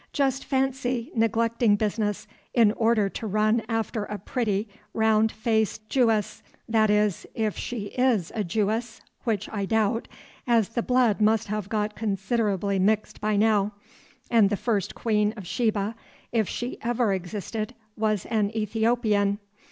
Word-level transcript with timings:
Just 0.13 0.45
fancy 0.45 1.11
neglecting 1.13 1.75
business 1.75 2.25
in 2.55 2.71
order 2.71 3.07
to 3.09 3.27
run 3.27 3.61
after 3.69 4.05
a 4.05 4.17
pretty, 4.17 4.67
round 4.95 5.31
faced 5.31 5.87
Jewess, 5.89 6.41
that 6.67 6.89
is 6.89 7.27
if 7.35 7.55
she 7.55 7.89
is 7.95 8.31
a 8.33 8.43
Jewess, 8.43 9.01
which 9.25 9.47
I 9.51 9.65
doubt, 9.65 10.07
as 10.47 10.69
the 10.69 10.81
blood 10.81 11.21
must 11.21 11.49
have 11.49 11.69
got 11.69 11.93
considerably 11.95 12.79
mixed 12.79 13.21
by 13.21 13.37
now, 13.37 13.73
and 14.31 14.49
the 14.49 14.57
first 14.57 14.95
Queen 14.95 15.35
of 15.37 15.45
Sheba, 15.45 15.93
if 16.31 16.49
she 16.49 16.79
ever 16.81 17.13
existed, 17.13 17.75
was 17.95 18.25
an 18.25 18.49
Ethiopian. 18.57 19.37